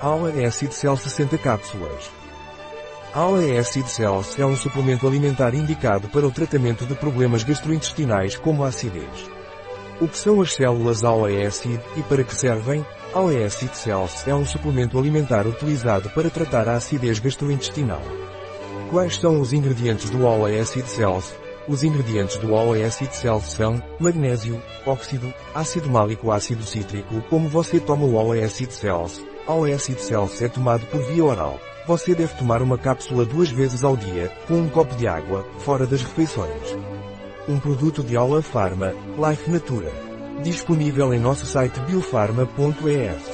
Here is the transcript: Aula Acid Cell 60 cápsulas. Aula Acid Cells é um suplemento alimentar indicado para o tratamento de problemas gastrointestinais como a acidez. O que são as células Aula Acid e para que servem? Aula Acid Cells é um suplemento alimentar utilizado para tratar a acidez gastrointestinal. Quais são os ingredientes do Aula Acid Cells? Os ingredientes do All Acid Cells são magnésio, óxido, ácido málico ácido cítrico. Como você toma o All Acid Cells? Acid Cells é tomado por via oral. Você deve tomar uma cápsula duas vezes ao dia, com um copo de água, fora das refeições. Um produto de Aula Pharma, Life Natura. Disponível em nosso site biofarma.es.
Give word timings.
Aula 0.00 0.30
Acid 0.44 0.72
Cell 0.72 0.96
60 0.96 1.38
cápsulas. 1.38 2.10
Aula 3.14 3.58
Acid 3.58 3.86
Cells 3.86 4.40
é 4.40 4.44
um 4.44 4.56
suplemento 4.56 5.06
alimentar 5.06 5.54
indicado 5.54 6.08
para 6.08 6.26
o 6.26 6.32
tratamento 6.32 6.84
de 6.84 6.94
problemas 6.94 7.44
gastrointestinais 7.44 8.36
como 8.36 8.64
a 8.64 8.68
acidez. 8.68 9.30
O 10.00 10.08
que 10.08 10.18
são 10.18 10.40
as 10.40 10.52
células 10.52 11.04
Aula 11.04 11.30
Acid 11.30 11.80
e 11.96 12.02
para 12.02 12.24
que 12.24 12.34
servem? 12.34 12.84
Aula 13.14 13.46
Acid 13.46 13.72
Cells 13.74 14.28
é 14.28 14.34
um 14.34 14.44
suplemento 14.44 14.98
alimentar 14.98 15.46
utilizado 15.46 16.10
para 16.10 16.28
tratar 16.28 16.68
a 16.68 16.74
acidez 16.74 17.20
gastrointestinal. 17.20 18.02
Quais 18.90 19.16
são 19.16 19.40
os 19.40 19.52
ingredientes 19.52 20.10
do 20.10 20.26
Aula 20.26 20.50
Acid 20.50 20.86
Cells? 20.86 21.34
Os 21.66 21.82
ingredientes 21.82 22.36
do 22.36 22.54
All 22.54 22.74
Acid 22.74 23.10
Cells 23.14 23.52
são 23.52 23.82
magnésio, 23.98 24.60
óxido, 24.84 25.32
ácido 25.54 25.88
málico 25.88 26.30
ácido 26.30 26.62
cítrico. 26.62 27.22
Como 27.30 27.48
você 27.48 27.80
toma 27.80 28.04
o 28.04 28.18
All 28.18 28.32
Acid 28.32 28.70
Cells? 28.70 29.33
Acid 29.46 29.98
Cells 29.98 30.42
é 30.42 30.48
tomado 30.48 30.86
por 30.86 31.02
via 31.02 31.24
oral. 31.24 31.60
Você 31.86 32.14
deve 32.14 32.34
tomar 32.34 32.62
uma 32.62 32.78
cápsula 32.78 33.26
duas 33.26 33.50
vezes 33.50 33.84
ao 33.84 33.96
dia, 33.96 34.32
com 34.48 34.54
um 34.54 34.68
copo 34.68 34.94
de 34.96 35.06
água, 35.06 35.46
fora 35.58 35.86
das 35.86 36.02
refeições. 36.02 36.76
Um 37.46 37.58
produto 37.58 38.02
de 38.02 38.16
Aula 38.16 38.40
Pharma, 38.40 38.94
Life 39.18 39.50
Natura. 39.50 39.92
Disponível 40.42 41.12
em 41.12 41.20
nosso 41.20 41.44
site 41.44 41.78
biofarma.es. 41.80 43.33